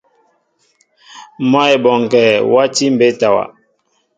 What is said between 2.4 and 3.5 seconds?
wati mbétawa.